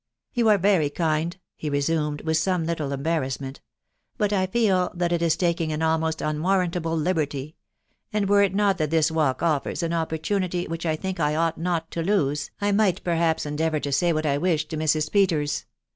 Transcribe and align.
"You 0.33 0.49
are 0.49 0.57
very 0.57 0.89
kind," 0.89 1.37
he 1.55 1.69
resumed, 1.69 2.21
with 2.21 2.37
some 2.37 2.63
little 2.65 2.89
embar 2.89 3.21
rassment; 3.21 3.57
"but 4.17 4.33
I 4.33 4.47
feel 4.47 4.91
that 4.95 5.11
it 5.11 5.21
is 5.21 5.35
taking 5.35 5.71
an 5.71 5.83
almost 5.83 6.23
unwarrantable 6.23 6.97
liberty; 6.97 7.55
and 8.11 8.27
were 8.27 8.41
it 8.41 8.55
not 8.55 8.79
that 8.79 8.89
this 8.89 9.11
walk 9.11 9.43
offers 9.43 9.83
an 9.83 9.93
opportunity 9.93 10.65
which 10.65 10.87
I 10.87 10.95
think 10.95 11.19
I 11.19 11.35
ought 11.35 11.59
not 11.59 11.91
to 11.91 12.01
lose, 12.01 12.49
I 12.59 12.71
might 12.71 13.03
perhaps 13.03 13.45
endeavour 13.45 13.79
to 13.81 13.91
say 13.91 14.11
what 14.11 14.25
I 14.25 14.39
wish 14.39 14.67
to 14.69 14.75
Mrs. 14.75 15.11
Peters 15.11 15.65